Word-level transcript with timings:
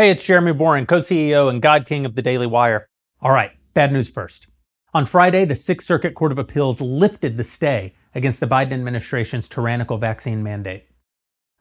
Hey, 0.00 0.08
it's 0.08 0.24
Jeremy 0.24 0.52
Boreing, 0.52 0.88
co 0.88 1.00
CEO 1.00 1.50
and 1.50 1.60
God 1.60 1.84
King 1.84 2.06
of 2.06 2.14
the 2.14 2.22
Daily 2.22 2.46
Wire. 2.46 2.86
All 3.20 3.32
right, 3.32 3.50
bad 3.74 3.92
news 3.92 4.08
first. 4.08 4.46
On 4.94 5.04
Friday, 5.04 5.44
the 5.44 5.54
Sixth 5.54 5.86
Circuit 5.86 6.14
Court 6.14 6.32
of 6.32 6.38
Appeals 6.38 6.80
lifted 6.80 7.36
the 7.36 7.44
stay 7.44 7.92
against 8.14 8.40
the 8.40 8.46
Biden 8.46 8.72
administration's 8.72 9.46
tyrannical 9.46 9.98
vaccine 9.98 10.42
mandate. 10.42 10.86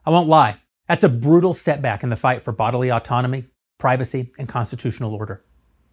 I 0.05 0.11
won't 0.11 0.29
lie, 0.29 0.61
that's 0.87 1.03
a 1.03 1.09
brutal 1.09 1.53
setback 1.53 2.01
in 2.01 2.07
the 2.07 2.15
fight 2.15 2.45
for 2.45 2.53
bodily 2.53 2.89
autonomy, 2.89 3.43
privacy, 3.77 4.31
and 4.39 4.47
constitutional 4.47 5.13
order. 5.13 5.43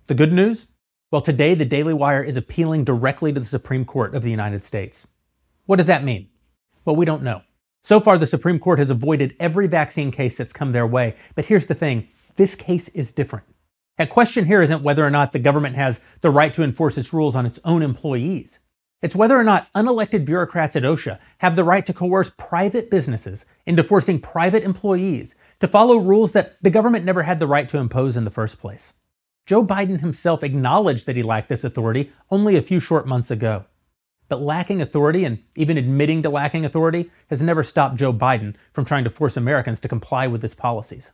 The 0.05 0.15
good 0.15 0.33
news? 0.33 0.69
Well, 1.11 1.23
today 1.23 1.57
the 1.57 1.65
Daily 1.65 1.95
Wire 1.95 2.23
is 2.23 2.37
appealing 2.37 2.85
directly 2.85 3.33
to 3.33 3.41
the 3.41 3.47
Supreme 3.47 3.85
Court 3.85 4.15
of 4.15 4.23
the 4.23 4.31
United 4.31 4.63
States. 4.63 5.09
What 5.65 5.79
does 5.79 5.87
that 5.87 6.05
mean? 6.05 6.29
Well, 6.85 6.95
we 6.95 7.07
don't 7.07 7.25
know. 7.25 7.43
So 7.83 7.99
far, 7.99 8.19
the 8.19 8.27
Supreme 8.27 8.61
Court 8.61 8.79
has 8.79 8.91
avoided 8.91 9.35
every 9.41 9.67
vaccine 9.67 10.13
case 10.13 10.37
that's 10.37 10.53
come 10.53 10.71
their 10.71 10.87
way. 10.87 11.17
But 11.35 11.47
here's 11.47 11.67
the 11.67 11.75
thing 11.75 12.09
this 12.37 12.55
case 12.55 12.89
is 12.89 13.13
different. 13.13 13.47
A 13.99 14.07
question 14.07 14.45
here 14.45 14.63
isn't 14.63 14.83
whether 14.83 15.07
or 15.07 15.11
not 15.11 15.33
the 15.33 15.39
government 15.39 15.77
has 15.77 16.01
the 16.21 16.31
right 16.31 16.53
to 16.55 16.63
enforce 16.63 16.99
its 16.99 17.13
rules 17.13 17.35
on 17.35 17.47
its 17.47 17.59
own 17.65 17.83
employees. 17.83 18.61
It's 19.03 19.17
whether 19.17 19.39
or 19.39 19.45
not 19.45 19.69
unelected 19.75 20.25
bureaucrats 20.25 20.77
at 20.77 20.83
OSHA 20.83 21.19
have 21.39 21.57
the 21.57 21.65
right 21.65 21.85
to 21.87 21.93
coerce 21.93 22.31
private 22.37 22.91
businesses 22.91 23.47
into 23.65 23.85
forcing 23.85 24.21
private 24.21 24.65
employees 24.65 25.35
to 25.61 25.69
follow 25.69 25.97
rules 25.97 26.33
that 26.33 26.57
the 26.63 26.71
government 26.71 27.05
never 27.05 27.23
had 27.23 27.39
the 27.39 27.47
right 27.47 27.69
to 27.69 27.79
impose 27.79 28.17
in 28.17 28.25
the 28.25 28.31
first 28.31 28.59
place. 28.59 28.93
Joe 29.47 29.65
Biden 29.65 30.01
himself 30.01 30.43
acknowledged 30.43 31.07
that 31.07 31.17
he 31.17 31.23
lacked 31.23 31.49
this 31.49 31.63
authority 31.63 32.11
only 32.31 32.57
a 32.57 32.63
few 32.63 32.81
short 32.81 33.07
months 33.07 33.31
ago. 33.31 33.65
But 34.29 34.43
lacking 34.43 34.81
authority 34.81 35.25
and 35.25 35.43
even 35.55 35.79
admitting 35.79 36.23
to 36.23 36.31
lacking 36.31 36.65
authority 36.65 37.11
has 37.29 37.41
never 37.41 37.63
stopped 37.63 37.97
Joe 37.97 38.13
Biden 38.13 38.57
from 38.73 38.85
trying 38.85 39.05
to 39.05 39.11
force 39.11 39.37
Americans 39.37 39.81
to 39.83 39.89
comply 39.89 40.27
with 40.27 40.43
his 40.43 40.55
policies. 40.55 41.13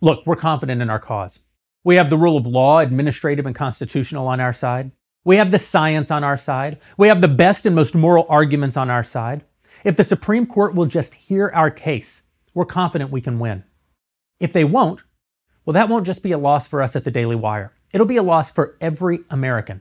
Look, 0.00 0.26
we're 0.26 0.36
confident 0.36 0.82
in 0.82 0.90
our 0.90 0.98
cause. 0.98 1.40
We 1.82 1.96
have 1.96 2.10
the 2.10 2.18
rule 2.18 2.36
of 2.36 2.46
law, 2.46 2.80
administrative 2.80 3.46
and 3.46 3.54
constitutional 3.54 4.28
on 4.28 4.40
our 4.40 4.52
side. 4.52 4.90
We 5.24 5.36
have 5.36 5.50
the 5.50 5.58
science 5.58 6.10
on 6.10 6.22
our 6.22 6.36
side. 6.36 6.78
We 6.98 7.08
have 7.08 7.20
the 7.20 7.28
best 7.28 7.64
and 7.64 7.74
most 7.74 7.94
moral 7.94 8.26
arguments 8.28 8.76
on 8.76 8.90
our 8.90 9.02
side. 9.02 9.44
If 9.84 9.96
the 9.96 10.04
Supreme 10.04 10.46
Court 10.46 10.74
will 10.74 10.86
just 10.86 11.14
hear 11.14 11.50
our 11.54 11.70
case, 11.70 12.22
we're 12.54 12.66
confident 12.66 13.10
we 13.10 13.20
can 13.20 13.38
win. 13.38 13.64
If 14.38 14.52
they 14.52 14.64
won't, 14.64 15.02
well, 15.64 15.74
that 15.74 15.88
won't 15.88 16.06
just 16.06 16.22
be 16.22 16.32
a 16.32 16.38
loss 16.38 16.68
for 16.68 16.82
us 16.82 16.94
at 16.94 17.04
the 17.04 17.10
Daily 17.10 17.36
Wire. 17.36 17.72
It'll 17.92 18.06
be 18.06 18.16
a 18.16 18.22
loss 18.22 18.50
for 18.50 18.76
every 18.80 19.20
American. 19.30 19.80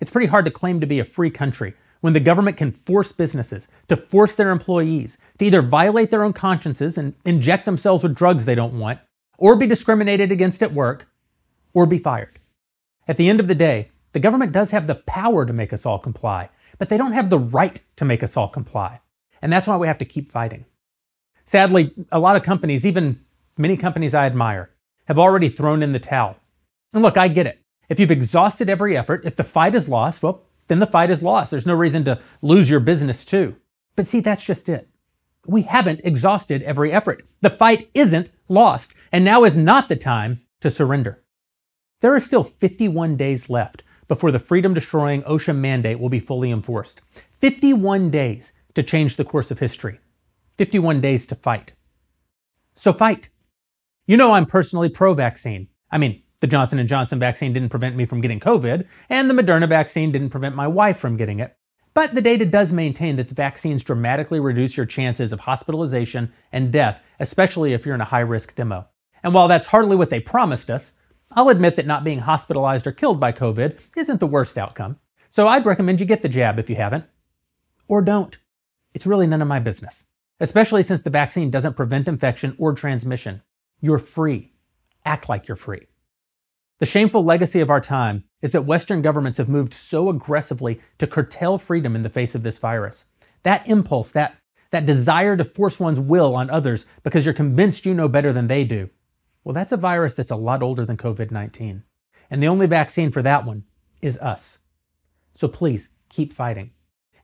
It's 0.00 0.10
pretty 0.10 0.26
hard 0.26 0.44
to 0.44 0.50
claim 0.50 0.80
to 0.80 0.86
be 0.86 0.98
a 0.98 1.04
free 1.04 1.30
country 1.30 1.74
when 2.00 2.12
the 2.12 2.20
government 2.20 2.56
can 2.56 2.72
force 2.72 3.12
businesses 3.12 3.68
to 3.88 3.96
force 3.96 4.34
their 4.34 4.50
employees 4.50 5.16
to 5.38 5.46
either 5.46 5.62
violate 5.62 6.10
their 6.10 6.24
own 6.24 6.32
consciences 6.32 6.98
and 6.98 7.14
inject 7.24 7.64
themselves 7.64 8.02
with 8.02 8.14
drugs 8.14 8.44
they 8.44 8.54
don't 8.54 8.78
want, 8.78 8.98
or 9.38 9.56
be 9.56 9.66
discriminated 9.66 10.30
against 10.30 10.62
at 10.62 10.72
work, 10.72 11.08
or 11.72 11.86
be 11.86 11.98
fired. 11.98 12.38
At 13.06 13.16
the 13.16 13.28
end 13.28 13.40
of 13.40 13.48
the 13.48 13.54
day, 13.54 13.90
the 14.12 14.20
government 14.20 14.52
does 14.52 14.70
have 14.70 14.86
the 14.86 14.94
power 14.94 15.44
to 15.44 15.52
make 15.52 15.72
us 15.72 15.84
all 15.84 15.98
comply, 15.98 16.50
but 16.78 16.88
they 16.88 16.96
don't 16.96 17.12
have 17.12 17.30
the 17.30 17.38
right 17.38 17.82
to 17.96 18.04
make 18.04 18.22
us 18.22 18.36
all 18.36 18.48
comply. 18.48 19.00
And 19.42 19.52
that's 19.52 19.66
why 19.66 19.76
we 19.76 19.86
have 19.86 19.98
to 19.98 20.04
keep 20.04 20.30
fighting. 20.30 20.64
Sadly, 21.44 21.92
a 22.10 22.18
lot 22.18 22.36
of 22.36 22.42
companies, 22.42 22.86
even 22.86 23.20
many 23.58 23.76
companies 23.76 24.14
I 24.14 24.26
admire, 24.26 24.70
have 25.06 25.18
already 25.18 25.48
thrown 25.48 25.82
in 25.82 25.92
the 25.92 25.98
towel. 25.98 26.36
And 26.92 27.02
look, 27.02 27.16
I 27.18 27.28
get 27.28 27.46
it. 27.46 27.60
If 27.88 28.00
you've 28.00 28.10
exhausted 28.10 28.70
every 28.70 28.96
effort, 28.96 29.24
if 29.24 29.36
the 29.36 29.44
fight 29.44 29.74
is 29.74 29.88
lost, 29.88 30.22
well, 30.22 30.42
then 30.68 30.78
the 30.78 30.86
fight 30.86 31.10
is 31.10 31.22
lost. 31.22 31.50
There's 31.50 31.66
no 31.66 31.74
reason 31.74 32.04
to 32.04 32.20
lose 32.40 32.70
your 32.70 32.80
business 32.80 33.24
too. 33.24 33.56
But 33.96 34.06
see, 34.06 34.20
that's 34.20 34.44
just 34.44 34.68
it 34.68 34.88
we 35.46 35.62
haven't 35.62 36.00
exhausted 36.04 36.62
every 36.62 36.92
effort. 36.92 37.26
The 37.40 37.50
fight 37.50 37.90
isn't 37.94 38.30
lost, 38.48 38.94
and 39.12 39.24
now 39.24 39.44
is 39.44 39.56
not 39.56 39.88
the 39.88 39.96
time 39.96 40.42
to 40.60 40.70
surrender. 40.70 41.22
There 42.00 42.14
are 42.14 42.20
still 42.20 42.44
51 42.44 43.16
days 43.16 43.48
left 43.48 43.82
before 44.08 44.30
the 44.30 44.38
freedom 44.38 44.74
destroying 44.74 45.22
OSHA 45.22 45.56
mandate 45.56 45.98
will 45.98 46.08
be 46.08 46.18
fully 46.18 46.50
enforced. 46.50 47.00
51 47.40 48.10
days 48.10 48.52
to 48.74 48.82
change 48.82 49.16
the 49.16 49.24
course 49.24 49.50
of 49.50 49.58
history. 49.58 50.00
51 50.56 51.00
days 51.00 51.26
to 51.26 51.34
fight. 51.34 51.72
So 52.74 52.92
fight. 52.92 53.30
You 54.06 54.16
know 54.16 54.32
I'm 54.32 54.46
personally 54.46 54.88
pro-vaccine. 54.88 55.68
I 55.90 55.98
mean, 55.98 56.22
the 56.40 56.46
Johnson 56.46 56.86
& 56.86 56.88
Johnson 56.88 57.18
vaccine 57.18 57.52
didn't 57.52 57.70
prevent 57.70 57.96
me 57.96 58.04
from 58.04 58.20
getting 58.20 58.40
COVID, 58.40 58.86
and 59.08 59.30
the 59.30 59.34
Moderna 59.34 59.68
vaccine 59.68 60.12
didn't 60.12 60.30
prevent 60.30 60.54
my 60.54 60.68
wife 60.68 60.98
from 60.98 61.16
getting 61.16 61.40
it. 61.40 61.56
But 61.94 62.14
the 62.14 62.20
data 62.20 62.44
does 62.44 62.72
maintain 62.72 63.16
that 63.16 63.28
the 63.28 63.34
vaccines 63.34 63.84
dramatically 63.84 64.40
reduce 64.40 64.76
your 64.76 64.84
chances 64.84 65.32
of 65.32 65.40
hospitalization 65.40 66.32
and 66.50 66.72
death, 66.72 67.00
especially 67.20 67.72
if 67.72 67.86
you're 67.86 67.94
in 67.94 68.00
a 68.00 68.06
high 68.06 68.20
risk 68.20 68.56
demo. 68.56 68.88
And 69.22 69.32
while 69.32 69.46
that's 69.46 69.68
hardly 69.68 69.94
what 69.94 70.10
they 70.10 70.18
promised 70.20 70.70
us, 70.70 70.94
I'll 71.30 71.48
admit 71.48 71.76
that 71.76 71.86
not 71.86 72.04
being 72.04 72.20
hospitalized 72.20 72.86
or 72.86 72.92
killed 72.92 73.20
by 73.20 73.32
COVID 73.32 73.78
isn't 73.96 74.20
the 74.20 74.26
worst 74.26 74.58
outcome. 74.58 74.98
So 75.30 75.48
I'd 75.48 75.66
recommend 75.66 76.00
you 76.00 76.06
get 76.06 76.22
the 76.22 76.28
jab 76.28 76.58
if 76.58 76.68
you 76.68 76.76
haven't. 76.76 77.04
Or 77.86 78.02
don't. 78.02 78.36
It's 78.92 79.06
really 79.06 79.26
none 79.26 79.42
of 79.42 79.48
my 79.48 79.58
business, 79.58 80.04
especially 80.40 80.82
since 80.82 81.02
the 81.02 81.10
vaccine 81.10 81.50
doesn't 81.50 81.74
prevent 81.76 82.08
infection 82.08 82.56
or 82.58 82.72
transmission. 82.72 83.42
You're 83.80 83.98
free. 83.98 84.52
Act 85.04 85.28
like 85.28 85.48
you're 85.48 85.56
free. 85.56 85.86
The 86.84 86.90
shameful 86.90 87.24
legacy 87.24 87.60
of 87.60 87.70
our 87.70 87.80
time 87.80 88.24
is 88.42 88.52
that 88.52 88.66
Western 88.66 89.00
governments 89.00 89.38
have 89.38 89.48
moved 89.48 89.72
so 89.72 90.10
aggressively 90.10 90.82
to 90.98 91.06
curtail 91.06 91.56
freedom 91.56 91.96
in 91.96 92.02
the 92.02 92.10
face 92.10 92.34
of 92.34 92.42
this 92.42 92.58
virus. 92.58 93.06
That 93.42 93.66
impulse, 93.66 94.10
that, 94.10 94.36
that 94.68 94.84
desire 94.84 95.34
to 95.34 95.44
force 95.44 95.80
one's 95.80 95.98
will 95.98 96.36
on 96.36 96.50
others 96.50 96.84
because 97.02 97.24
you're 97.24 97.32
convinced 97.32 97.86
you 97.86 97.94
know 97.94 98.06
better 98.06 98.34
than 98.34 98.48
they 98.48 98.64
do, 98.64 98.90
well, 99.44 99.54
that's 99.54 99.72
a 99.72 99.78
virus 99.78 100.14
that's 100.14 100.30
a 100.30 100.36
lot 100.36 100.62
older 100.62 100.84
than 100.84 100.98
COVID 100.98 101.30
19. 101.30 101.84
And 102.30 102.42
the 102.42 102.48
only 102.48 102.66
vaccine 102.66 103.10
for 103.10 103.22
that 103.22 103.46
one 103.46 103.64
is 104.02 104.18
us. 104.18 104.58
So 105.32 105.48
please 105.48 105.88
keep 106.10 106.34
fighting. 106.34 106.72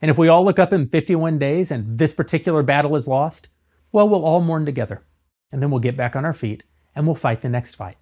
And 0.01 0.09
if 0.09 0.17
we 0.17 0.27
all 0.27 0.43
look 0.43 0.57
up 0.57 0.73
in 0.73 0.87
51 0.87 1.37
days 1.37 1.69
and 1.69 1.99
this 1.99 2.15
particular 2.15 2.63
battle 2.63 2.95
is 2.95 3.07
lost, 3.07 3.47
well, 3.91 4.09
we'll 4.09 4.25
all 4.25 4.41
mourn 4.41 4.65
together. 4.65 5.05
And 5.51 5.61
then 5.61 5.69
we'll 5.69 5.79
get 5.79 5.95
back 5.95 6.15
on 6.15 6.25
our 6.25 6.33
feet 6.33 6.63
and 6.95 7.05
we'll 7.05 7.13
fight 7.13 7.41
the 7.41 7.49
next 7.49 7.75
fight. 7.75 7.97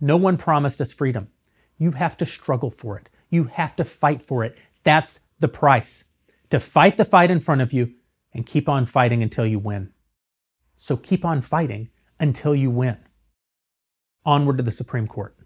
No 0.00 0.16
one 0.16 0.36
promised 0.36 0.80
us 0.80 0.92
freedom. 0.92 1.28
You 1.76 1.92
have 1.92 2.16
to 2.18 2.26
struggle 2.26 2.70
for 2.70 2.98
it. 2.98 3.08
You 3.30 3.44
have 3.44 3.76
to 3.76 3.84
fight 3.84 4.22
for 4.22 4.44
it. 4.44 4.56
That's 4.84 5.20
the 5.38 5.48
price. 5.48 6.04
To 6.50 6.58
fight 6.58 6.96
the 6.96 7.04
fight 7.04 7.30
in 7.30 7.40
front 7.40 7.60
of 7.60 7.72
you 7.72 7.94
and 8.32 8.46
keep 8.46 8.68
on 8.68 8.86
fighting 8.86 9.22
until 9.22 9.46
you 9.46 9.58
win. 9.58 9.92
So 10.76 10.96
keep 10.96 11.24
on 11.24 11.40
fighting 11.40 11.90
until 12.18 12.54
you 12.54 12.70
win. 12.70 12.98
Onward 14.24 14.56
to 14.58 14.62
the 14.62 14.70
Supreme 14.70 15.06
Court. 15.06 15.37